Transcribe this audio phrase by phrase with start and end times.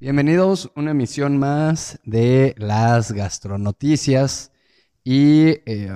[0.00, 4.50] Bienvenidos a una emisión más de las gastronoticias.
[5.04, 5.88] Y eh,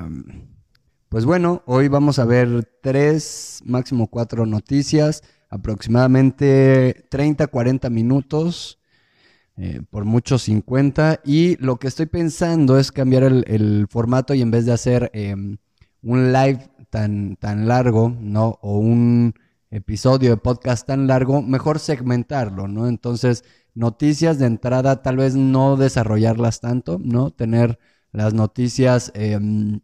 [1.09, 8.79] pues bueno, hoy vamos a ver tres, máximo cuatro noticias, aproximadamente 30, 40 minutos,
[9.57, 11.21] eh, por mucho 50.
[11.25, 15.59] Y lo que estoy pensando es cambiar el, formato y en vez de hacer em,
[16.03, 18.59] un live tan, tan largo, ¿no?
[18.63, 19.35] O un
[19.71, 22.87] episodio de podcast tan largo, mejor segmentarlo, ¿no?
[22.87, 23.45] Entonces,
[23.79, 27.31] noticias de entrada, tal vez no desarrollarlas tanto, ¿no?
[27.31, 27.79] Tener
[28.11, 29.81] las noticias em,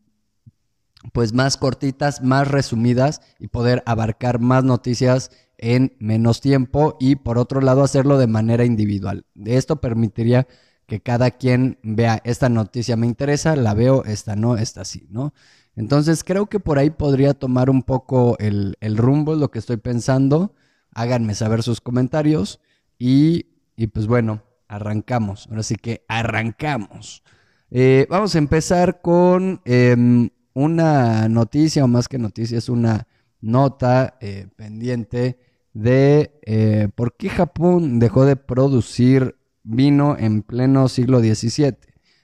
[1.13, 7.39] pues más cortitas, más resumidas y poder abarcar más noticias en menos tiempo y por
[7.39, 9.27] otro lado hacerlo de manera individual.
[9.45, 10.49] Esto permitiría
[10.87, 15.33] que cada quien vea esta noticia me interesa, la veo, esta no, esta sí, ¿no?
[15.77, 19.77] Entonces creo que por ahí podría tomar un poco el, el rumbo, lo que estoy
[19.77, 20.53] pensando.
[20.91, 22.61] Háganme saber sus comentarios
[22.99, 25.47] y, y pues bueno, arrancamos.
[25.49, 27.23] Ahora sí que arrancamos.
[27.71, 33.07] Eh, vamos a empezar con em, una noticia, o más que noticia, es una
[33.41, 35.39] nota eh, pendiente
[35.73, 41.77] de eh, por qué Japón dejó de producir vino en pleno siglo XVII.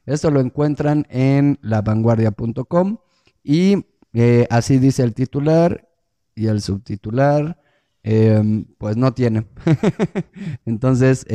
[0.06, 2.98] Esto lo encuentran en lavanguardia.com
[3.42, 3.86] y
[4.50, 5.88] así dice el titular
[6.34, 7.59] y el subtitular,
[8.02, 9.46] em, pues no tiene.
[10.66, 11.26] Entonces,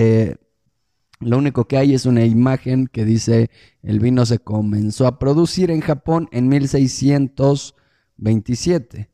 [1.19, 3.49] lo único que hay es una imagen que dice
[3.81, 9.09] el vino se comenzó a producir en Japón en 1627.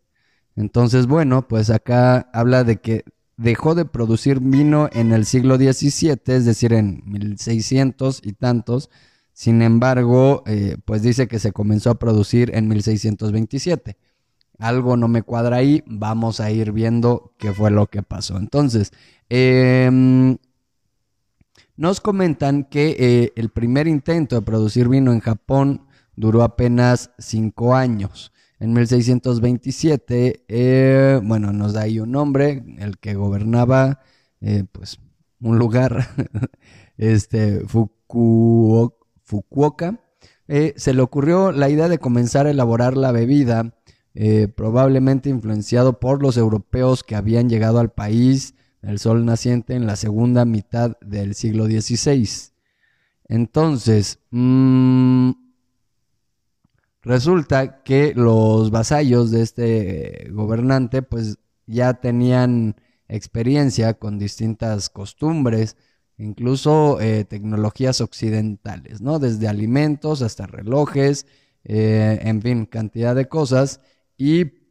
[0.56, 3.04] Entonces, bueno, pues acá habla de que
[3.38, 8.90] dejó de producir vino en el siglo XVII, es decir, en 1600 y tantos.
[9.34, 13.98] Sin embargo, eh, pues dice que se comenzó a producir en 1627.
[14.62, 18.38] Algo no me cuadra ahí, vamos a ir viendo qué fue lo que pasó.
[18.38, 18.94] Entonces,
[19.30, 20.38] eh,
[21.82, 27.74] nos comentan que eh, el primer intento de producir vino en Japón duró apenas cinco
[27.74, 28.32] años.
[28.60, 34.02] En 1627, eh, bueno, nos da ahí un nombre, el que gobernaba,
[34.42, 35.00] eh, pues,
[35.42, 36.08] un lugar,
[36.98, 37.64] este,
[39.24, 40.00] Fukuoka.
[40.76, 43.74] se le ocurrió la idea de comenzar a elaborar la bebida,
[44.56, 49.96] probablemente influenciado por los europeos que habían llegado al país el sol naciente en la
[49.96, 52.52] segunda mitad del siglo XVI.
[53.28, 55.32] Entonces, mm,
[57.02, 62.76] resulta que los vasallos de este gobernante pues ya tenían
[63.08, 65.78] experiencia con distintas costumbres,
[66.18, 69.20] incluso eh, tecnologías occidentales, ¿no?
[69.20, 71.26] Desde alimentos hasta relojes,
[71.64, 73.82] eh, en fin, cantidad de cosas.
[74.22, 74.62] Y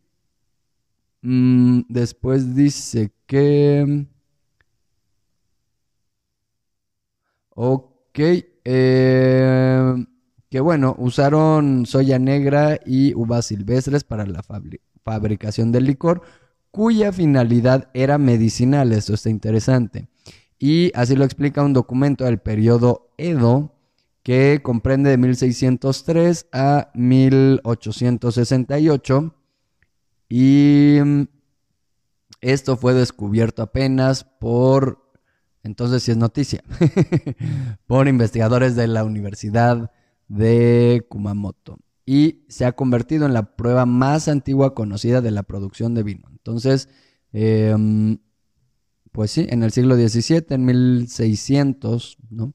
[1.22, 4.06] Mm, después dice que...
[7.55, 8.19] Ok.
[8.65, 9.94] Eh,
[10.49, 14.43] que bueno, usaron soya negra y uvas silvestres para la
[15.05, 16.22] fabricación del licor,
[16.71, 18.93] cuya finalidad era medicinal.
[18.93, 20.09] Esto está interesante.
[20.59, 23.75] Y así lo explica un documento del periodo Edo,
[24.22, 29.34] que comprende de 1603 a 1868
[30.30, 31.24] y mm,
[32.41, 35.12] esto fue descubierto apenas por,
[35.64, 36.62] entonces si es noticia,
[37.86, 39.91] por investigadores de la Universidad
[40.28, 41.78] de Kumamoto.
[42.06, 46.28] Y se ha convertido en la prueba más antigua conocida de la producción de vino.
[46.30, 46.88] Entonces,
[47.32, 48.18] em,
[49.12, 52.54] pues sí, en el siglo XVII, en 1600, ¿no?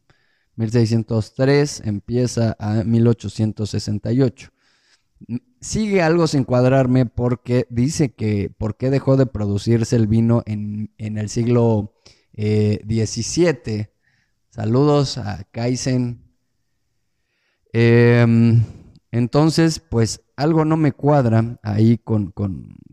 [0.55, 4.51] 1603 empieza a 1868
[5.65, 10.91] sigue algo sin cuadrarme porque dice que por qué dejó de producirse el vino en,
[10.99, 11.95] el siglo
[12.35, 13.57] XVII.
[13.65, 13.89] Eh,
[14.49, 16.21] Saludos a Kaizen.
[17.73, 18.63] Em,
[19.11, 22.31] entonces, pues algo no me cuadra ahí con,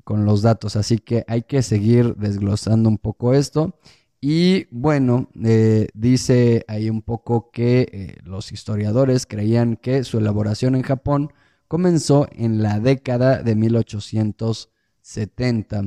[0.06, 3.78] los datos, así que hay que seguir desglosando un poco esto.
[4.20, 10.74] Y bueno, eh, dice ahí un poco que eh, los historiadores creían que su elaboración
[10.74, 11.32] en Japón
[11.72, 15.84] comenzó en la década de 1870.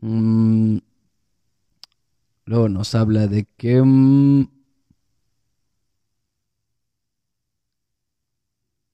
[0.00, 0.78] Mm,
[2.46, 3.82] luego nos habla de que...
[3.82, 4.48] Mm,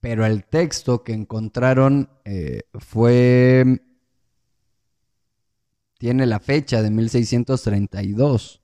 [0.01, 3.81] pero el texto que encontraron eh, fue...
[5.99, 8.61] Tiene la fecha de 1632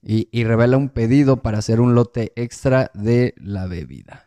[0.00, 4.25] y, y revela un pedido para hacer un lote extra de la bebida.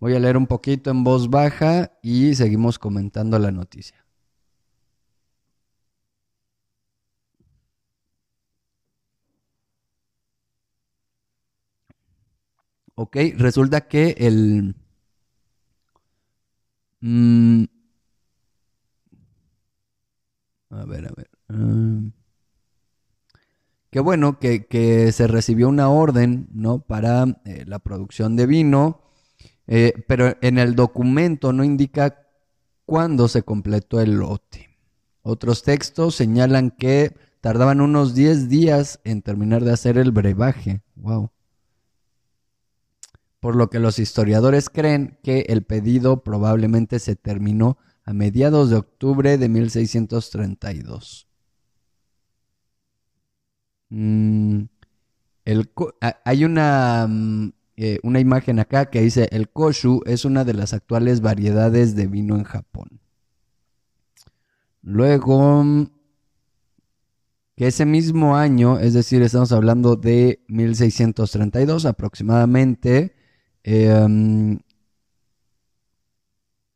[0.00, 4.04] Voy a leer un poquito en voz baja y seguimos comentando la noticia.
[12.94, 14.74] Ok, resulta que el...
[17.02, 17.64] Mm,
[20.70, 21.30] a ver, a ver.
[21.48, 22.00] Ah,
[23.90, 26.80] qué bueno que, se recibió una orden, ¿no?
[26.80, 29.09] Para eh, la producción de vino,
[29.72, 32.26] eh, pero en el documento no indica
[32.86, 34.76] cuándo se completó el lote.
[35.22, 40.82] Otros textos señalan que tardaban unos 10 días en terminar de hacer el brebaje.
[40.96, 41.30] Wow.
[43.38, 48.76] Por lo que los historiadores creen que el pedido probablemente se terminó a mediados de
[48.76, 51.28] octubre de 1632.
[53.90, 54.62] Mm,
[56.24, 57.52] hay una, mm,
[57.82, 62.08] eh, una imagen acá que dice, el koshu es una de las actuales variedades de
[62.08, 63.00] vino en Japón.
[64.82, 65.64] Luego,
[67.56, 73.16] que ese mismo año, es decir, estamos hablando de 1632 aproximadamente,
[73.64, 74.58] em,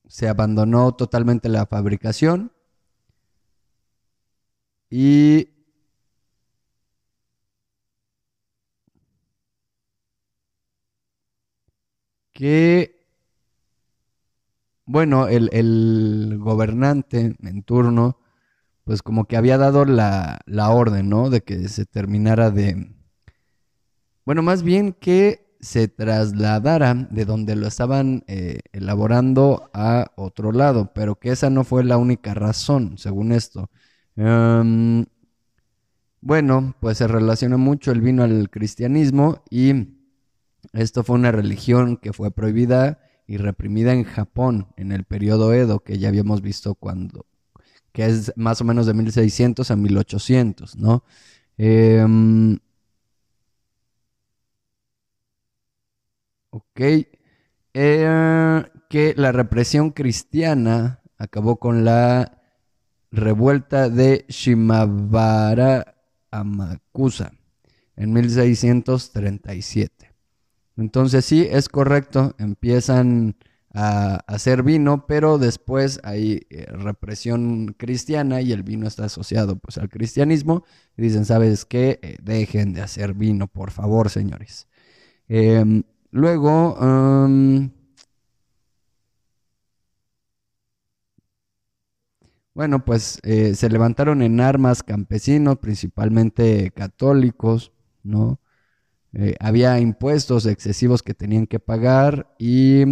[0.09, 2.51] se abandonó totalmente la fabricación
[4.89, 5.54] y
[12.35, 13.01] que,
[14.85, 18.19] bueno, el, gobernante en turno,
[18.85, 21.31] pues como que había dado la, la orden, ¿no?
[21.31, 22.93] De que se terminara de...
[24.27, 30.93] Bueno, más bien que se trasladara de donde lo estaban eh, elaborando a otro lado,
[30.95, 33.71] pero que esa no fue la única razón, según esto.
[34.17, 35.07] Em,
[36.21, 40.04] bueno, pues se relaciona mucho el vino al cristianismo y
[40.73, 45.81] esto fue una religión que fue prohibida y reprimida en Japón en el periodo Edo,
[45.81, 47.27] que ya habíamos visto cuando,
[47.93, 51.05] que es más o menos de 1600 a 1800, ¿no?
[51.59, 52.05] Eh,
[56.55, 56.81] Ok.
[57.75, 62.41] Que la represión cristiana acabó con la
[63.11, 65.97] revuelta de Shimabara
[66.31, 67.33] Amakusa
[67.97, 70.14] en 1637.
[70.77, 73.37] Entonces sí, es correcto, empiezan
[73.73, 79.79] a hacer vino, pero después hay eh, represión cristiana y el vino está asociado pues
[79.79, 80.65] al cristianismo
[80.97, 81.99] y dicen, ¿sabes qué?
[82.03, 84.69] Eh, dejen de hacer vino, por favor, señores.
[85.29, 86.77] Em, Luego,
[92.55, 97.73] bueno, pues eh, se levantaron en armas campesinos, principalmente católicos,
[98.03, 98.39] ¿no?
[99.15, 102.83] Eh, había impuestos excesivos que tenían que pagar y,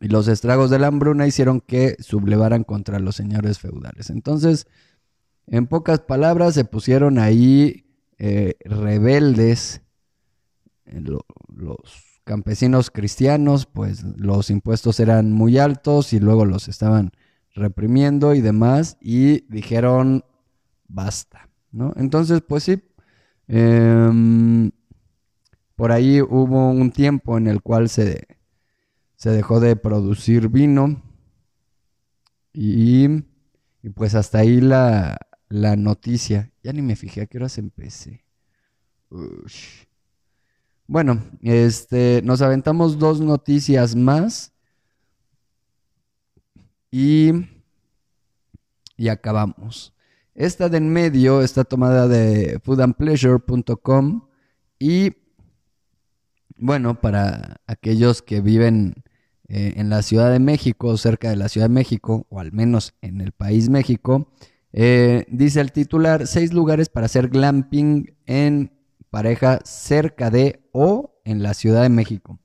[0.00, 4.10] y, los estragos de la hambruna hicieron que sublevaran contra los señores feudales.
[4.10, 4.66] Entonces,
[5.46, 7.86] en pocas palabras, se pusieron ahí
[8.18, 9.80] eh, rebeldes
[11.48, 17.12] los campesinos cristianos, pues los impuestos eran muy altos y luego los estaban
[17.54, 20.24] reprimiendo y demás, y dijeron
[20.86, 21.92] basta, ¿no?
[21.96, 22.82] Entonces, pues sí,
[23.50, 24.70] em,
[25.74, 28.26] por ahí hubo un tiempo en el cual se,
[29.16, 31.02] se dejó de producir vino
[32.52, 33.06] y,
[33.82, 35.18] y pues hasta ahí la,
[35.48, 36.52] la, noticia.
[36.62, 38.24] Ya ni me fijé a qué horas empecé.
[40.86, 44.52] Bueno, este, nos aventamos dos noticias más
[46.90, 47.30] y,
[48.96, 49.92] y acabamos.
[50.40, 54.22] Esta de en medio está tomada de foodandpleasure.com
[54.78, 55.12] y
[56.56, 58.94] bueno, para aquellos que viven
[59.48, 62.94] eh, en la Ciudad de México, cerca de la Ciudad de México, o al menos
[63.02, 64.32] en el país México,
[64.72, 68.72] eh, dice el titular, seis lugares para hacer glamping en
[69.10, 72.38] pareja cerca de o en la Ciudad de México.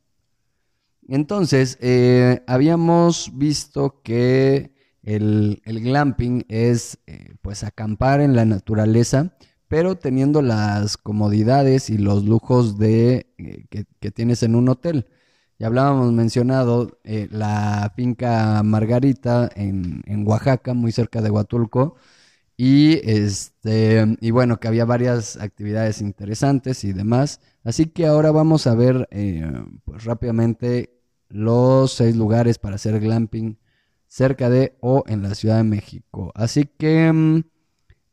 [1.08, 4.75] Entonces, eh, habíamos visto que
[5.06, 9.36] el, glamping es eh, pues acampar en la naturaleza,
[9.68, 15.08] pero teniendo las comodidades y los lujos de, eh, que, tienes en un hotel.
[15.60, 21.96] Ya hablábamos mencionado la finca Margarita en, en Oaxaca, muy cerca de Huatulco,
[22.58, 27.42] y este, y bueno, que había varias actividades interesantes y demás.
[27.64, 29.52] Así que ahora vamos a ver eh,
[29.84, 33.58] pues rápidamente los seis lugares para hacer glamping
[34.08, 36.32] cerca de o en la Ciudad de México.
[36.36, 37.44] Así que mm,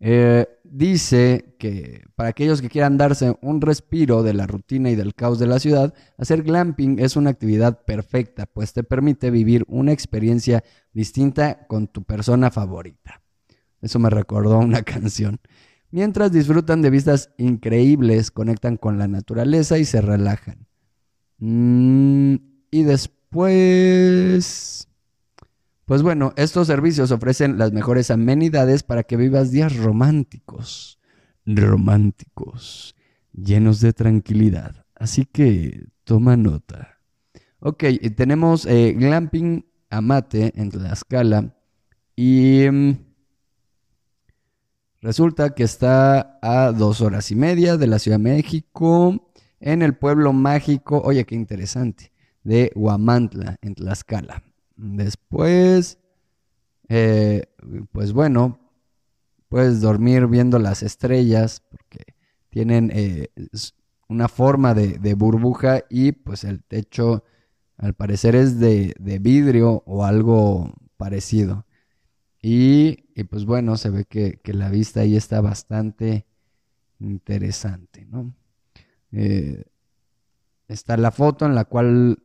[0.01, 5.15] eh, dice que para aquellos que quieran darse un respiro de la rutina y del
[5.15, 9.93] caos de la ciudad, hacer glamping es una actividad perfecta, pues te permite vivir una
[9.93, 13.23] experiencia distinta con tu persona favorita.
[13.81, 15.39] Eso me recordó una canción.
[15.91, 20.67] Mientras disfrutan de vistas increíbles, conectan con la naturaleza y se relajan.
[21.39, 22.37] Mm,
[22.71, 23.29] y después...
[25.85, 31.01] Pues bueno, estos servicios ofrecen las mejores amenidades para que vivas días románticos,
[31.45, 32.95] románticos,
[33.33, 34.87] llenos de tranquilidad.
[34.95, 37.01] Así que toma nota.
[37.59, 37.85] Ok,
[38.17, 41.55] tenemos eh, Glamping Amate en Tlaxcala
[42.15, 42.93] y mm,
[45.01, 49.97] resulta que está a dos horas y media de la Ciudad de México, en el
[49.97, 52.13] pueblo mágico, oye, qué interesante,
[52.45, 54.43] de Huamantla, en Tlaxcala.
[54.83, 56.01] Después,
[56.89, 57.45] eh,
[57.93, 58.59] pues bueno,
[59.49, 62.17] puedes dormir viendo las estrellas porque
[62.51, 63.29] tienen eh,
[64.09, 67.23] una forma de, burbuja y pues el techo
[67.77, 71.65] al parecer es de, vidrio o algo parecido.
[72.43, 72.97] Y,
[73.31, 76.27] pues bueno, se ve que, la vista ahí está bastante
[76.99, 78.35] interesante, ¿no?
[79.13, 79.63] Eh,
[80.67, 82.19] está la foto en la cual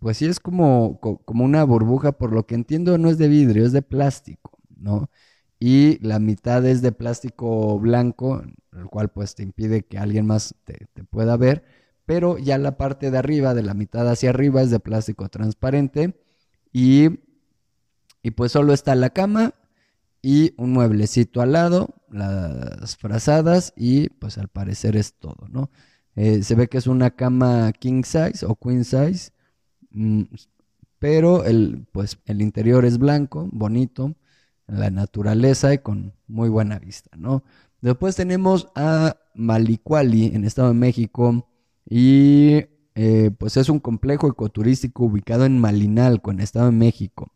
[0.00, 3.66] pues sí es como, como una burbuja, por lo que entiendo no es de vidrio,
[3.66, 5.10] es de plástico, ¿no?
[5.60, 8.42] Y la mitad es de plástico blanco,
[8.72, 11.64] el cual pues te impide que alguien más te, pueda ver,
[12.06, 16.18] pero ya la parte de arriba, de la mitad hacia arriba, es de plástico transparente
[16.72, 17.20] y,
[18.22, 19.54] y pues solo está la cama
[20.22, 25.70] y un mueblecito al lado, las frazadas y pues al parecer es todo, ¿no?
[26.16, 29.32] Eh, se ve que es una cama king size o queen size
[30.98, 34.14] pero el, pues, el interior es blanco, bonito,
[34.66, 37.42] la naturaleza y con muy buena vista, ¿no?
[37.80, 41.48] Después tenemos a Malicuali en Estado de México
[41.88, 47.32] y eh, pues es un complejo ecoturístico ubicado en Malinalco, en Estado de México.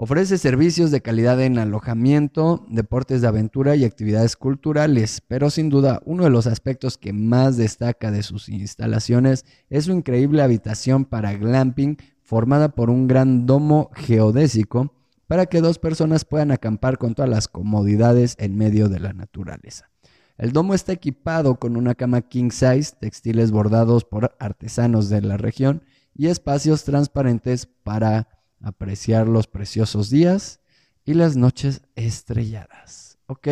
[0.00, 6.00] Ofrece servicios de calidad en alojamiento, deportes de aventura y actividades culturales, pero sin duda
[6.04, 11.34] uno de los aspectos que más destaca de sus instalaciones es su increíble habitación para
[11.34, 14.94] glamping formada por un gran domo geodésico
[15.26, 19.90] para que dos personas puedan acampar con todas las comodidades en medio de la naturaleza.
[20.36, 25.38] El domo está equipado con una cama king size, textiles bordados por artesanos de la
[25.38, 25.82] región
[26.14, 30.60] y espacios transparentes para apreciar los preciosos días
[31.04, 33.18] y las noches estrelladas.
[33.26, 33.48] ¿Ok?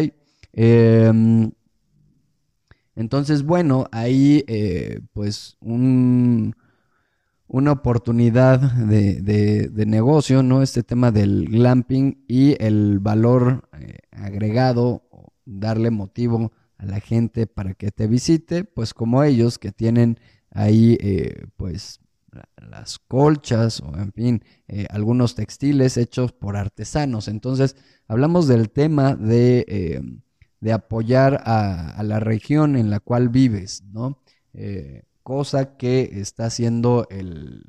[0.53, 1.53] Em,
[2.95, 6.55] entonces, bueno, ahí eh, pues un,
[7.47, 10.63] una oportunidad de, negocio, ¿no?
[10.63, 15.03] Este tema del glamping y el valor eh, agregado,
[15.45, 20.19] darle motivo a la gente para que te visite, pues como ellos que tienen
[20.51, 22.01] ahí eh, pues
[22.57, 27.29] las colchas o en fin, eh, algunos textiles hechos por artesanos.
[27.29, 27.77] Entonces,
[28.09, 34.21] hablamos del tema de, eh, apoyar a, la región en la cual vives, ¿no?
[34.53, 37.65] Eh, cosa que está haciendo el,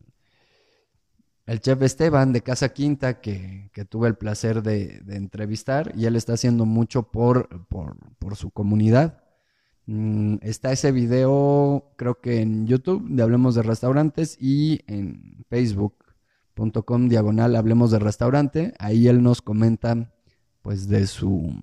[1.45, 6.33] el chef Esteban de Casa Quinta, que, tuve el placer de, entrevistar, y él está
[6.33, 9.26] haciendo mucho por, por su comunidad.
[9.87, 17.07] Mm, está ese video, creo que en YouTube, de Hablemos de Restaurantes, y en facebook.com
[17.07, 18.73] diagonal Hablemos de Restaurante.
[18.79, 20.13] Ahí él nos comenta,
[20.61, 21.53] pues, de su,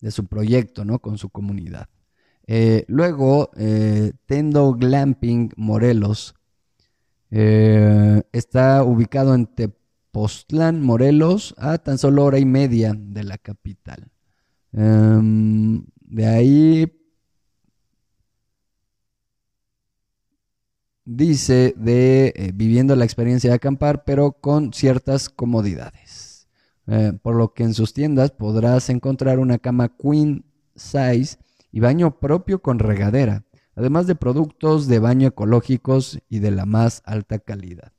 [0.00, 0.98] de su proyecto, ¿no?
[0.98, 1.88] Con su comunidad.
[2.46, 6.34] Eh, luego, eh, Tendo Glamping Morelos.
[7.30, 14.10] Eh, está ubicado en Tepoztlán, Morelos, a tan solo hora y media de la capital.
[14.72, 16.92] Em, de ahí
[21.04, 26.46] dice de eh, viviendo la experiencia de acampar, pero con ciertas comodidades.
[26.86, 30.44] Eh, por lo que en sus tiendas podrás encontrar una cama queen
[30.76, 31.38] size
[31.72, 33.44] y baño propio con regadera,
[33.74, 37.92] además de productos de baño ecológicos y de la más alta calidad.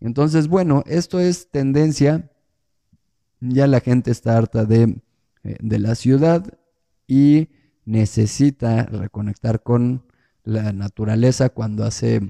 [0.00, 2.30] Entonces, bueno, esto es tendencia.
[3.40, 5.02] Ya la gente está harta de,
[5.44, 6.58] eh, de la ciudad
[7.12, 7.50] y
[7.84, 10.02] necesita reconectar con
[10.44, 12.22] la naturaleza cuando hace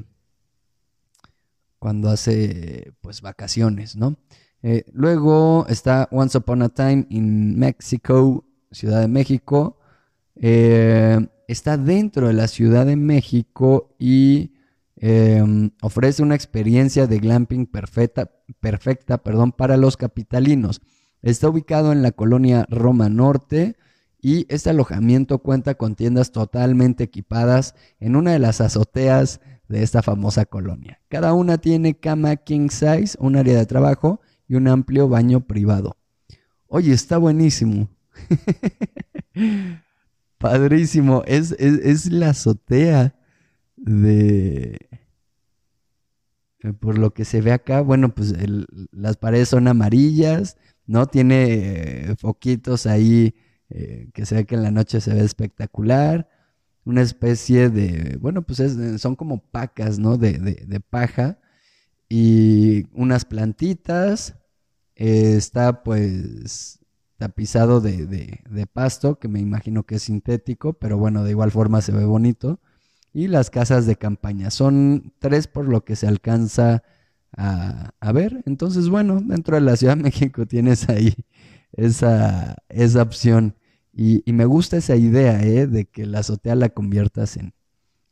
[1.78, 4.16] cuando hace pues vacaciones, ¿no?
[4.64, 9.78] Eh, luego está Once Upon a Time in Mexico, Ciudad de México.
[10.34, 14.52] Eh, está dentro de la Ciudad de México y
[14.96, 20.80] em, ofrece una experiencia de glamping perfecta, perfecta perdón, para los capitalinos.
[21.22, 23.76] Está ubicado en la colonia Roma Norte,
[24.24, 30.00] y este alojamiento cuenta con tiendas totalmente equipadas en una de las azoteas de esta
[30.00, 31.00] famosa colonia.
[31.08, 35.96] Cada una tiene cama king size, un área de trabajo y un amplio baño privado.
[36.68, 37.88] Oye, está buenísimo.
[40.38, 41.24] Padrísimo.
[41.26, 43.16] Es, es, la azotea
[43.76, 44.88] de
[46.60, 48.34] eh, por lo que se ve acá, bueno, pues
[48.92, 51.06] las paredes son amarillas, ¿no?
[51.06, 53.34] Tiene eh, foquitos ahí
[53.74, 56.28] eh, que se ve que en la noche se ve espectacular.
[56.84, 58.60] Una especie de, bueno, pues
[58.98, 60.16] son como pacas, ¿no?
[60.18, 61.38] De, de, paja
[62.08, 64.36] y unas plantitas.
[64.96, 66.80] está pues
[67.18, 71.80] tapizado de, de pasto, que me imagino que es sintético, pero bueno, de igual forma
[71.82, 72.60] se ve bonito
[73.12, 74.50] y las casas de campaña.
[74.50, 76.82] Son tres por lo que se alcanza
[77.36, 78.42] a, ver.
[78.46, 81.14] Entonces, bueno, dentro de la Ciudad de México tienes ahí
[81.72, 83.56] esa, esa opción.
[83.92, 85.66] Y, me gusta esa idea ¿eh?
[85.66, 87.52] de que la azotea la conviertas en,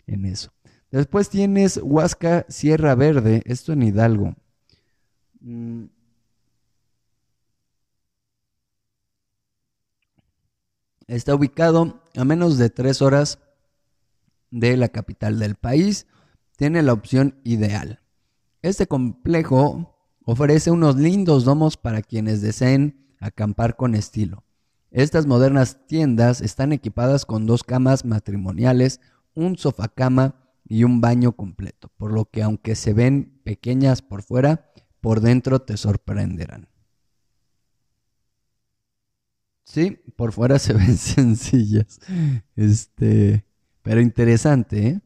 [0.07, 0.53] en eso.
[0.91, 4.35] Después tienes Huasca Sierra Verde, esto en Hidalgo.
[5.41, 5.85] Mm.
[11.07, 13.39] Está ubicado a menos de tres horas
[14.51, 16.07] de la capital del país,
[16.57, 18.01] tiene la opción ideal.
[18.63, 24.45] Este complejo ofrece unos lindos domos para quienes deseen acampar con estilo.
[24.91, 29.01] Estas modernas tiendas están equipadas con dos camas matrimoniales,
[29.35, 34.73] un sofá-cama y un baño completo, por lo que aunque se ven pequeñas por fuera,
[35.01, 36.69] por dentro te sorprenderán.
[39.65, 42.01] Sí, por fuera se ven sencillas.
[42.57, 43.45] Este,
[43.83, 45.01] pero interesante, ¿eh?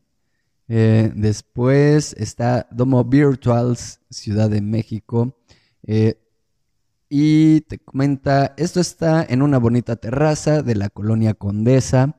[0.68, 1.12] ¿eh?
[1.14, 5.38] después está Domo Virtuals, Ciudad de México.
[5.82, 6.23] Eh,
[7.16, 12.18] y te comenta, esto está en una bonita terraza de la colonia Condesa.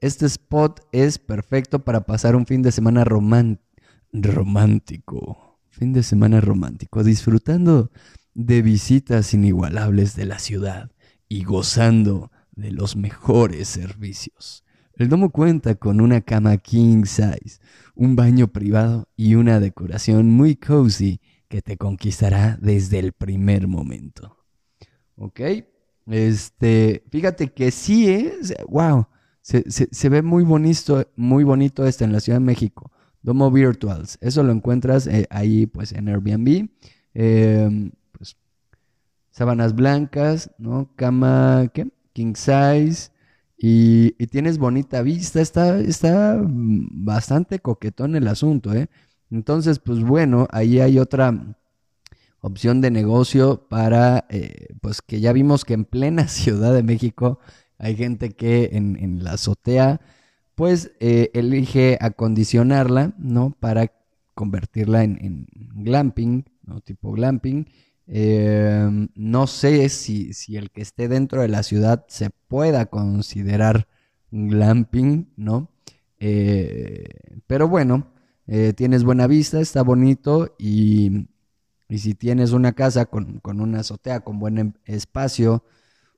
[0.00, 3.60] Este spot es perfecto para pasar un fin de semana romántico.
[5.68, 7.90] Fin de semana romántico, disfrutando
[8.32, 10.90] de visitas inigualables de la ciudad
[11.28, 14.64] y gozando de los mejores servicios.
[14.94, 17.60] El domo cuenta con una cama king size,
[17.94, 21.20] un baño privado y una decoración muy cozy
[21.56, 24.36] que te conquistará desde el primer momento.
[25.16, 25.40] ¿Ok?
[26.06, 29.06] Este, fíjate que sí es, wow,
[29.40, 32.92] se, ve muy bonito, muy bonito este en la Ciudad de México.
[33.22, 36.68] Domo Virtuals, eso lo encuentras eh, ahí pues en Airbnb.
[37.14, 38.36] Em, pues,
[39.30, 40.90] sábanas blancas, ¿no?
[40.94, 41.88] Cama, ¿qué?
[42.12, 43.12] King size.
[43.56, 48.90] Y, tienes bonita vista, está, está bastante coquetón el asunto, ¿eh?
[49.30, 51.56] Entonces, pues bueno, ahí hay otra
[52.40, 57.38] opción de negocio para, eh, pues que ya vimos que en plena Ciudad de México
[57.78, 60.00] hay gente que en, la azotea,
[60.54, 63.54] pues eh, elige acondicionarla, ¿no?
[63.60, 63.92] Para
[64.34, 65.46] convertirla en, en
[65.84, 66.80] glamping, ¿no?
[66.80, 67.66] Tipo glamping
[68.08, 73.88] Em, no sé si, si, el que esté dentro de la ciudad se pueda considerar
[74.30, 75.70] glamping, ¿no?
[76.20, 77.08] Eh,
[77.46, 78.06] pero bueno,
[78.46, 81.28] eh, tienes buena vista, está bonito y,
[81.88, 85.64] si tienes una casa con, una azotea, con buen em, espacio,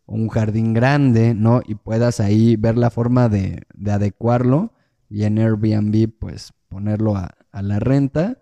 [0.06, 1.60] un jardín grande, ¿no?
[1.66, 4.72] Y puedas ahí ver la forma de, adecuarlo
[5.10, 8.38] y en Airbnb pues ponerlo a la renta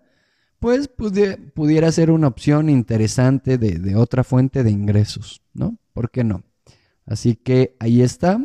[0.59, 5.77] pues pudiera ser una opción interesante de, otra fuente de ingresos, ¿no?
[5.93, 6.43] ¿Por qué no?
[7.05, 8.39] Así que ahí está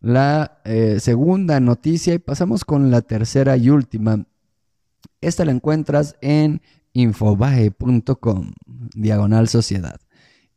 [0.00, 4.26] la eh, segunda noticia y pasamos con la tercera y última.
[5.20, 6.62] Esta la encuentras en
[6.92, 8.52] infobae.com,
[8.94, 10.00] diagonal sociedad.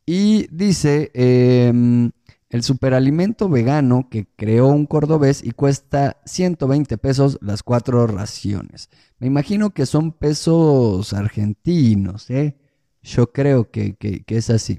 [0.04, 2.12] Y dice, em,
[2.48, 8.88] el superalimento vegano que creó un cordobés y cuesta 120 pesos las cuatro raciones.
[9.18, 12.56] Me imagino que son pesos argentinos, ¿eh?
[13.02, 14.78] Yo creo que, es así.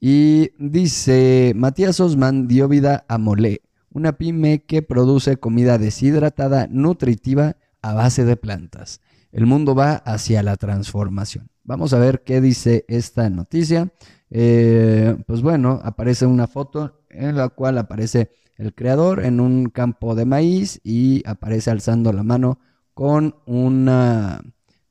[0.00, 7.56] Y dice, Matías Osman dio vida a Molé, una pyme que produce comida deshidratada, nutritiva,
[7.82, 9.00] a base de plantas.
[9.32, 11.50] El mundo va hacia la transformación.
[11.64, 13.92] Vamos a ver qué dice esta noticia.
[14.30, 20.14] Eh, pues bueno, aparece una foto en la cual aparece el creador en un campo
[20.14, 22.58] de maíz y aparece alzando la mano
[22.94, 24.42] con una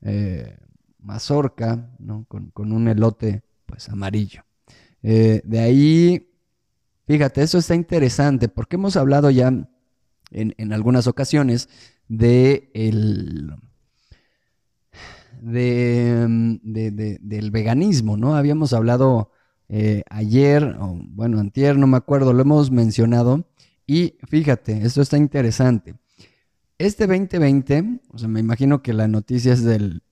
[0.02, 0.58] eh,
[1.00, 1.90] mazorca,
[2.28, 4.44] con, un elote pues amarillo.
[5.04, 6.32] Eh, de ahí,
[7.06, 9.52] fíjate, eso está interesante porque hemos hablado ya
[10.32, 11.70] en, algunas ocasiones
[12.12, 13.56] de el,
[15.42, 18.36] de, del veganismo, ¿no?
[18.36, 19.32] Habíamos hablado
[19.70, 23.48] eh, ayer, o bueno, antier, no me acuerdo, lo hemos mencionado.
[23.88, 25.96] Y fíjate, esto está interesante.
[26.78, 30.04] Este 2020, o sea, me imagino que la noticia es del...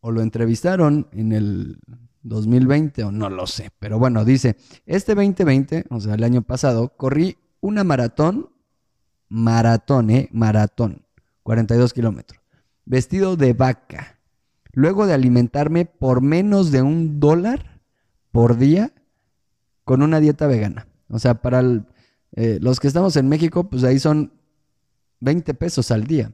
[0.00, 1.80] o lo entrevistaron en el
[2.22, 4.56] 2020 o no lo sé, pero bueno, dice,
[4.86, 8.50] este 2020, o sea, el año pasado, corrí una maratón,
[9.30, 10.28] maratón, ¿eh?
[10.32, 11.06] Maratón,
[11.44, 12.42] 42 kilómetros.
[12.84, 14.18] Vestido de vaca.
[14.72, 17.80] Luego de alimentarme por menos de un dólar
[18.30, 18.92] por día
[19.84, 20.86] con una dieta vegana.
[21.08, 21.62] O sea, para
[22.32, 24.32] eh, los que estamos en México, pues ahí son
[25.20, 26.32] 20 pesos al día.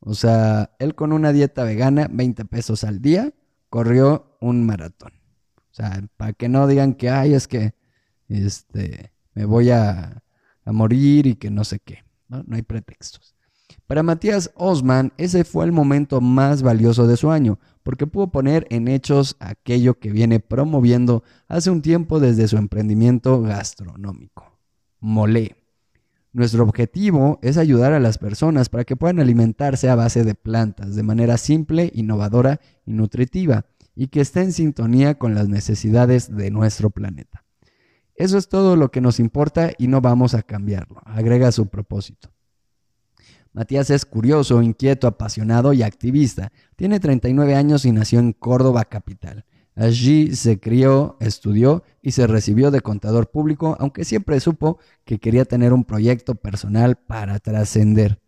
[0.00, 3.32] O sea, él con una dieta vegana, 20 pesos al día,
[3.70, 5.12] corrió un maratón.
[5.70, 7.74] O sea, para que no digan que, ay, es que
[8.28, 10.22] este, me voy a,
[10.66, 12.04] a morir y que no sé qué.
[12.28, 12.44] ¿no?
[12.50, 13.34] hay pretextos.
[13.86, 18.66] Para Matías Osman, ese fue el momento más valioso de su año, porque pudo poner
[18.70, 24.58] en hechos aquello que viene promoviendo hace un tiempo desde su emprendimiento gastronómico.
[24.98, 25.56] Molé.
[26.32, 30.96] Nuestro objetivo es ayudar a las personas para que puedan alimentarse a base de plantas
[30.96, 36.50] de manera simple, innovadora y nutritiva, y que esté en sintonía con las necesidades de
[36.50, 37.45] nuestro planeta.
[38.16, 42.30] Eso es todo lo que nos importa y no vamos a cambiarlo, agrega su propósito.
[43.52, 46.52] Matías es curioso, inquieto, apasionado y activista.
[46.76, 49.46] Tiene 39 años y nació en Córdoba capital.
[49.74, 55.44] Allí se crió, estudió y se recibió de contador público, aunque siempre supo que quería
[55.44, 58.20] tener un proyecto personal para trascender.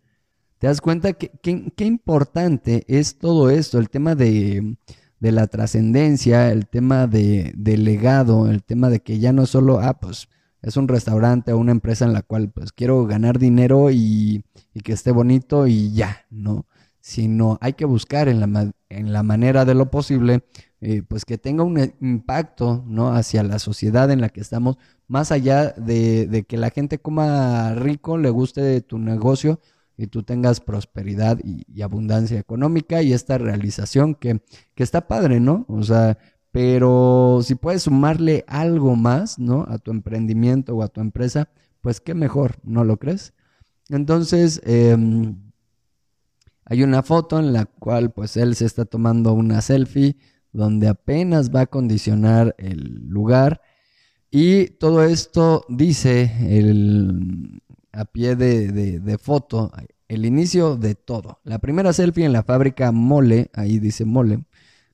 [0.59, 3.79] ¿Te das cuenta qué que, importante es todo esto?
[3.79, 4.77] El tema de,
[5.21, 9.81] de la trascendencia, el tema de, del legado, el tema de que ya no solo,
[9.81, 10.29] ah, pues
[10.63, 14.45] es un restaurante o una empresa en la cual pues quiero ganar dinero y,
[14.85, 16.67] que esté bonito y ya, ¿no?
[17.01, 20.45] Sino hay que buscar en la, en la manera de lo posible
[20.81, 23.11] eh, pues que tenga un impacto, ¿no?
[23.13, 24.79] Hacia la sociedad en la que estamos,
[25.09, 29.61] más allá de, que la gente coma rico, le guste tu negocio
[29.99, 34.41] y tú tengas prosperidad y, abundancia económica y esta realización que,
[34.75, 35.67] que está padre, ¿no?
[35.69, 36.19] O sea,
[36.53, 39.67] pero si puedes sumarle algo más, ¿no?
[39.69, 43.35] A tu emprendimiento o a tu empresa, pues qué mejor, ¿no lo crees?
[43.89, 45.37] Entonces, em,
[46.65, 50.17] hay una foto en la cual pues él se está tomando una selfie
[50.53, 53.63] donde apenas va a condicionar el lugar
[54.31, 57.63] y todo esto dice el,
[57.99, 59.73] a pie de, foto
[60.07, 61.41] el inicio de todo.
[61.43, 64.45] La primera selfie en la fábrica Mole, ahí dice Mole,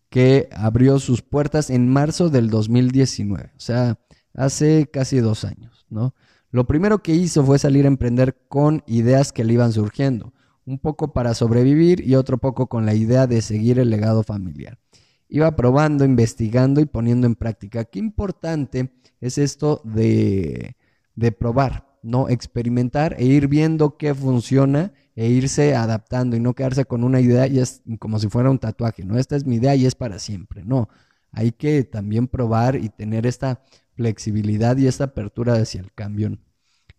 [0.09, 3.99] que abrió sus puertas en marzo del 2019, o sea,
[4.33, 6.15] hace casi dos años, ¿no?
[6.51, 10.33] Lo primero que hizo fue salir a emprender con ideas que le iban surgiendo,
[10.65, 14.79] un poco para sobrevivir y otro poco con la idea de seguir el legado familiar.
[15.29, 17.85] Iba probando, investigando y poniendo en práctica.
[17.85, 20.77] Qué importante es esto de,
[21.17, 22.29] de probar, ¿no?
[22.29, 27.47] Experimentar e ir viendo qué funciona e irse adaptando y no quedarse con una idea
[27.47, 29.19] y es como si fuera un tatuaje, ¿no?
[29.19, 30.89] Esta es mi idea y es para siempre, no.
[31.33, 33.63] Hay que también probar y tener esta
[33.95, 36.39] flexibilidad y esta apertura hacia el cambio.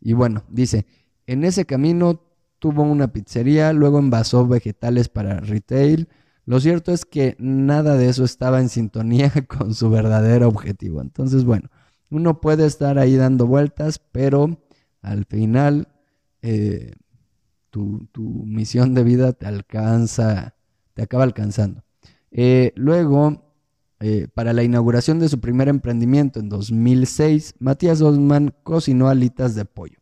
[0.01, 0.85] Y bueno, dice,
[1.27, 2.21] en ese camino
[2.59, 6.09] tuvo una pizzería, luego envasó vegetales para retail.
[6.45, 11.01] Lo cierto es que nada de eso estaba en sintonía con su verdadero objetivo.
[11.01, 11.69] Entonces, bueno,
[12.09, 14.57] uno puede estar ahí dando vueltas, pero
[15.05, 15.87] al final
[16.41, 16.93] eh,
[17.69, 18.07] tu,
[18.45, 20.55] misión de vida te alcanza,
[20.93, 21.83] te acaba alcanzando.
[22.31, 23.53] Eh, luego,
[23.99, 29.65] eh, para la inauguración de su primer emprendimiento en 2006, Matías Osman cocinó alitas de
[29.65, 29.99] pollo.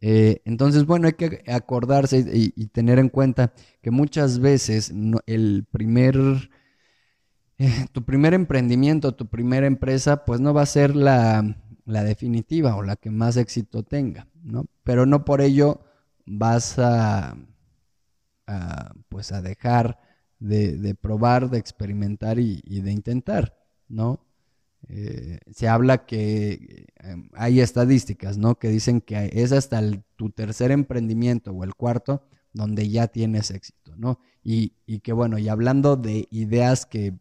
[0.00, 4.92] Entonces, bueno, hay que acordarse y, tener en cuenta que muchas veces
[5.26, 6.16] el primer,
[7.92, 12.82] tu primer emprendimiento, tu primera empresa, pues no va a ser la, la definitiva o
[12.82, 14.28] la que más éxito tenga.
[14.42, 14.66] ¿no?
[14.84, 15.80] Pero no por ello
[16.26, 17.36] vas a,
[19.08, 19.98] pues a dejar
[20.38, 23.56] de, probar, de experimentar y, de intentar,
[23.88, 24.20] ¿no?
[24.88, 28.56] Eh, se habla que em, hay estadísticas, ¿no?
[28.56, 29.80] Que dicen que es hasta
[30.14, 32.22] tu tercer emprendimiento o el cuarto
[32.52, 34.20] donde ya tienes éxito, ¿no?
[34.44, 34.70] Y,
[35.00, 37.14] que bueno, y hablando de ideas que,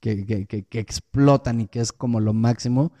[0.00, 2.92] que, explotan y que es como lo máximo,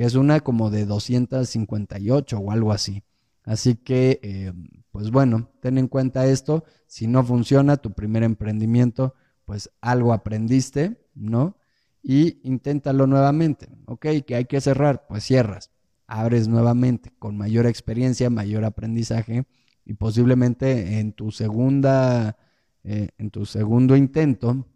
[0.00, 3.02] que es una como de 258 o algo así.
[3.44, 4.50] Así que, eh,
[4.90, 6.64] pues bueno, ten en cuenta esto.
[6.86, 11.58] Si no funciona tu primer emprendimiento, pues algo aprendiste, ¿no?
[12.02, 13.68] Y inténtalo nuevamente.
[13.84, 15.70] Ok, que hay que cerrar, pues cierras.
[16.06, 19.44] Abres nuevamente con mayor experiencia, mayor aprendizaje
[19.84, 22.38] y posiblemente en tu segunda,
[22.84, 24.66] eh, en tu segundo intento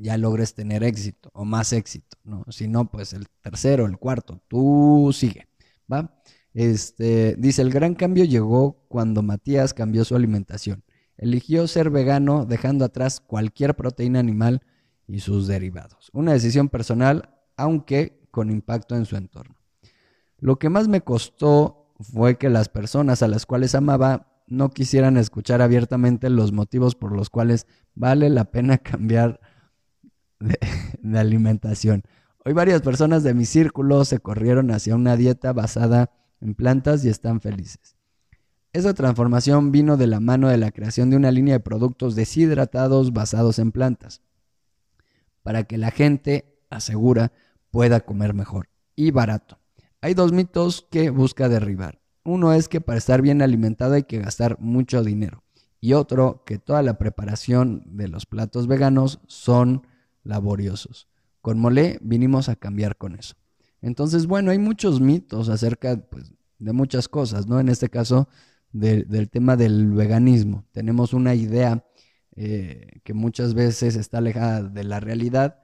[0.00, 2.44] ya logres tener éxito o más éxito, ¿no?
[2.48, 5.48] Si no, pues el tercero, el cuarto, tú sigue,
[5.92, 6.20] ¿va?
[6.54, 10.82] Este, dice, el gran cambio llegó cuando Matías cambió su alimentación.
[11.16, 14.62] Eligió ser vegano dejando atrás cualquier proteína animal
[15.06, 16.10] y sus derivados.
[16.12, 19.56] Una decisión personal, aunque con impacto en su entorno.
[20.38, 25.16] Lo que más me costó fue que las personas a las cuales amaba no quisieran
[25.18, 29.40] escuchar abiertamente los motivos por los cuales vale la pena cambiar
[30.40, 32.02] de, alimentación.
[32.44, 37.08] Hoy varias personas de mi círculo se corrieron hacia una dieta basada en plantas y
[37.08, 37.96] están felices.
[38.72, 43.12] Esa transformación vino de la mano de la creación de una línea de productos deshidratados
[43.12, 44.22] basados en plantas,
[45.42, 47.32] para que la gente, asegura,
[47.70, 49.58] pueda comer mejor y barato.
[50.00, 52.00] Hay dos mitos que busca derribar.
[52.24, 55.42] Uno es que para estar bien alimentado hay que gastar mucho dinero.
[55.80, 59.86] Y otro, que toda la preparación de los platos veganos son
[60.30, 61.08] laboriosos.
[61.42, 63.34] Con Mole vinimos a cambiar con eso.
[63.82, 67.60] Entonces, bueno, hay muchos mitos acerca pues, de muchas cosas, ¿no?
[67.60, 68.28] En este caso,
[68.72, 70.64] del tema del veganismo.
[70.72, 71.84] Tenemos una idea
[72.36, 75.60] eh, que muchas veces está alejada de la realidad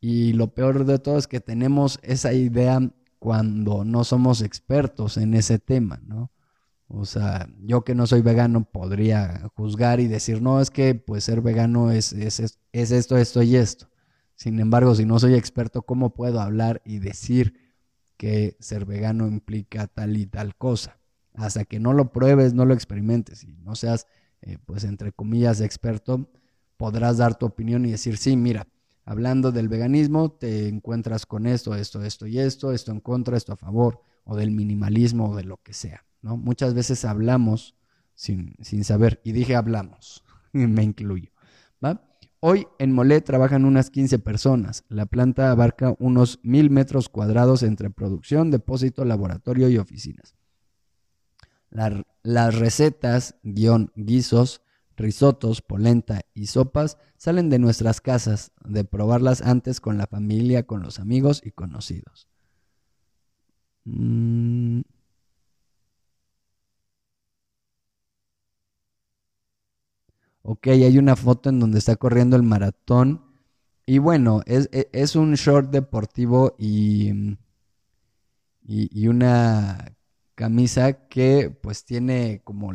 [0.00, 2.80] y lo peor de todo es que tenemos esa idea
[3.18, 6.32] cuando no somos expertos en ese tema, ¿no?
[6.88, 11.22] O sea, yo que no soy vegano podría juzgar y decir, no, es que pues
[11.24, 13.89] ser vegano es, es, es esto, esto y esto.
[14.40, 17.74] Sin embargo, si no soy experto, ¿cómo puedo hablar y decir
[18.16, 20.98] que ser vegano implica tal y tal cosa?
[21.34, 24.06] Hasta que no lo pruebes, no lo experimentes y no seas,
[24.40, 26.30] eh, pues, entre comillas, experto,
[26.78, 28.66] podrás dar tu opinión y decir, sí, mira,
[29.04, 33.52] hablando del veganismo, te encuentras con esto, esto, esto y esto, esto en contra, esto
[33.52, 36.38] a favor, o del minimalismo o de lo que sea, ¿no?
[36.38, 37.76] Muchas veces hablamos
[38.14, 41.30] sin, sin saber, y dije hablamos, me incluyo.
[42.42, 44.84] Hoy en Molé trabajan unas 15 personas.
[44.88, 50.34] La planta abarca unos mil metros cuadrados entre producción, depósito, laboratorio y oficinas.
[51.70, 54.62] las recetas, guion, guisos,
[54.96, 60.82] risotos, polenta y sopas salen de nuestras casas, de probarlas antes con la familia, con
[60.82, 62.26] los amigos y conocidos.
[63.84, 64.49] Mm.
[70.52, 73.22] Ok, hay una foto en donde está corriendo el maratón.
[73.86, 77.36] Y bueno, es, e, un short deportivo y,
[78.66, 79.94] y, una
[80.34, 82.72] camisa que pues tiene como,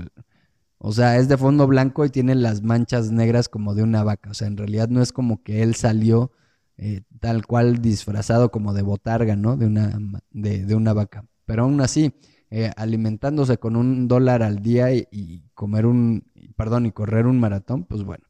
[0.78, 4.30] o sea, es de fondo blanco y tiene las manchas negras como de una vaca.
[4.30, 6.32] O sea, en realidad no es como que él salió
[6.78, 9.58] eh, tal cual disfrazado como de botarga, ¿no?
[9.58, 10.00] De una,
[10.32, 11.26] de, una vaca.
[11.46, 12.14] Pero aún así,
[12.58, 16.24] eh, alimentándose con un dólar al día y comer un,
[16.56, 18.24] perdón, y correr un maratón, pues bueno.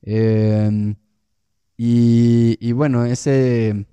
[0.00, 0.96] Em,
[1.76, 3.86] y, bueno, ese,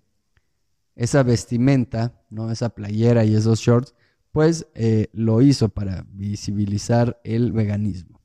[0.95, 2.51] esa vestimenta, ¿no?
[2.51, 3.93] esa playera y esos shorts,
[4.31, 8.21] pues eh, lo hizo para visibilizar el veganismo.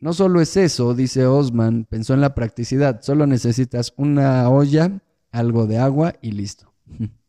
[0.00, 5.66] No solo es eso, dice Osman, pensó en la practicidad, solo necesitas una olla, algo
[5.66, 6.72] de agua y listo.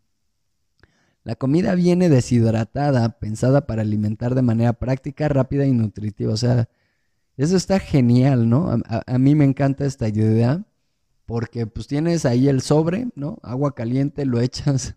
[1.27, 6.31] La comida viene deshidratada, pensada para alimentar de manera práctica, rápida y nutritiva.
[6.31, 6.69] O sea,
[7.35, 8.79] eso está genial, ¿no?
[8.85, 10.63] A, mí me encanta esta idea
[11.25, 13.39] porque pues tienes ahí el sobre, ¿no?
[13.43, 14.95] Agua caliente, lo echas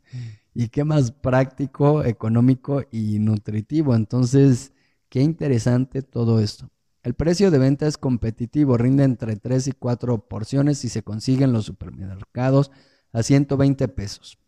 [0.54, 3.96] y qué más práctico, económico y nutritivo.
[3.96, 4.72] Entonces,
[5.08, 6.70] qué interesante todo esto.
[7.02, 11.42] El precio de venta es competitivo, rinde entre 3 y 4 porciones y se consigue
[11.42, 12.70] en los supermercados
[13.12, 14.38] a 120 pesos.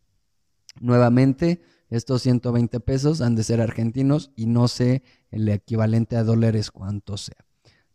[0.80, 1.60] Nuevamente,
[1.92, 7.18] estos 120 pesos han de ser argentinos y no sé el equivalente a dólares cuánto
[7.18, 7.44] sea.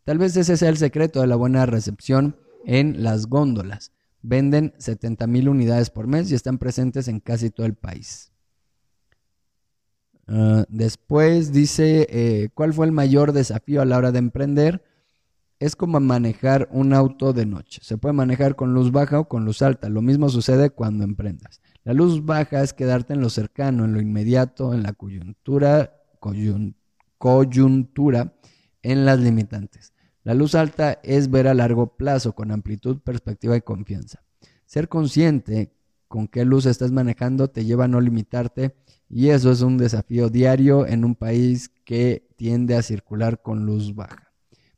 [0.04, 3.90] Tal vez ese sea el secreto de la buena recepción en las góndolas.
[4.22, 8.30] Venden 70 mil unidades por mes y están presentes en casi todo el país.
[10.28, 14.84] Ah, después dice, eh, ¿cuál fue el mayor desafío a la hora de emprender?
[15.58, 17.80] Es como manejar un auto de noche.
[17.82, 19.88] Se puede manejar con luz baja o con luz alta.
[19.88, 21.60] Lo mismo sucede cuando emprendas.
[21.88, 25.94] La luz baja es quedarte en lo cercano, en lo inmediato, en la coyuntura,
[27.16, 28.34] coyuntura,
[28.82, 29.94] en las limitantes.
[30.22, 34.22] La luz alta es ver a largo plazo, con amplitud, perspectiva y confianza.
[34.66, 35.72] Ser consciente
[36.08, 38.76] con qué luz estás manejando te lleva a no limitarte
[39.08, 43.94] y eso es un desafío diario en un país que tiende a circular con luz
[43.94, 44.30] baja.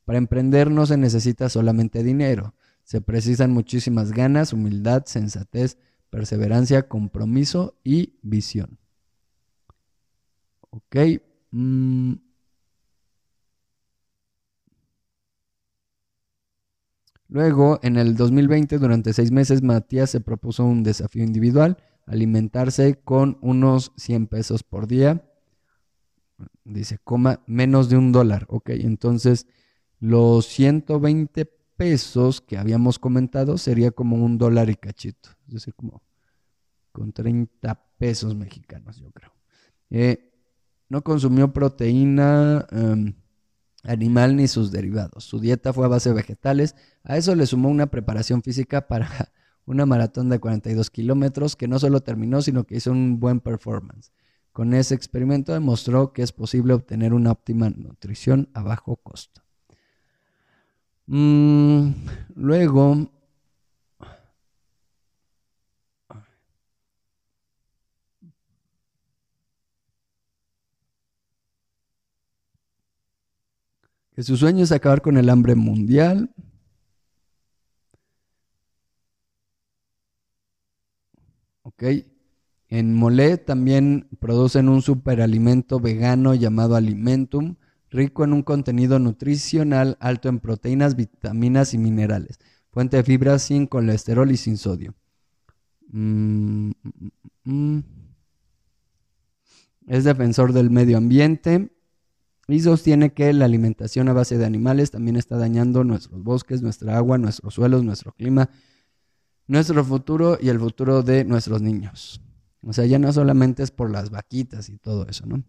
[0.05, 5.77] Para emprender no se necesita solamente dinero, se precisan muchísimas ganas, humildad, sensatez,
[6.11, 8.79] perseverancia, compromiso y visión.
[10.71, 10.97] Ok.
[11.53, 12.15] Mm,
[17.29, 23.39] Luego, en el 2020, durante seis meses, Matías se propuso un desafío individual, alimentarse con
[23.41, 25.25] unos 100 pesos por día.
[26.65, 28.47] Dice, coma menos de un dólar.
[28.49, 29.47] Ok, entonces
[30.01, 31.45] los 120
[31.81, 35.31] pesos que habíamos comentado sería como un dólar y cachito.
[35.49, 36.03] Es decir, como
[36.93, 39.33] con 30 pesos mexicanos, yo creo.
[39.89, 40.31] Eh,
[40.91, 42.67] no consumió proteína.
[42.71, 43.15] Em,
[43.83, 45.25] animal ni sus derivados.
[45.25, 46.77] Su dieta fue a base de vegetales.
[47.03, 49.09] A eso le sumó una preparación física para
[49.65, 54.13] una maratón de 42 kilómetros que no solo terminó, sino que hizo un buen performance.
[54.53, 59.41] Con ese experimento demostró que es posible obtener una óptima nutrición a bajo costo.
[61.11, 61.93] Mm,
[62.37, 63.11] luego,
[74.15, 76.31] que su sueño es acabar con el hambre mundial.
[81.63, 81.83] Ok.
[82.69, 87.57] En Molé también producen un superalimento vegano llamado Alimentum,
[87.91, 92.39] rico en un contenido nutricional alto en proteínas, vitaminas y minerales.
[92.71, 94.95] Fuente de fibras sin colesterol y sin sodio.
[95.93, 97.11] Mm, mm,
[97.45, 97.83] mm,
[99.89, 101.73] es defensor del medio ambiente
[102.47, 106.97] y sostiene que la alimentación a base de animales también está dañando nuestros bosques, nuestra
[106.97, 108.51] agua, nuestros suelos, nuestro clima,
[109.49, 112.23] nuestro futuro y el futuro de nuestros niños.
[112.63, 115.43] O sea, ya no solamente es por las vaquitas y todo eso, ¿no?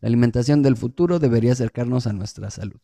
[0.00, 2.80] La alimentación del futuro debería acercarnos a nuestra salud.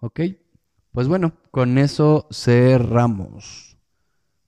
[0.00, 0.20] Ok,
[0.92, 3.76] pues bueno, con eso cerramos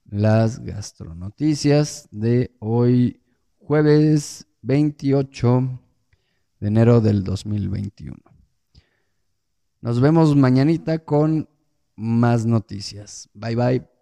[0.05, 3.21] las gastronoticias de hoy
[3.59, 5.79] jueves 28
[6.59, 8.17] de enero del 2021.
[9.81, 11.47] Nos vemos mañanita con
[11.95, 13.29] más noticias.
[13.33, 13.96] Bye bye.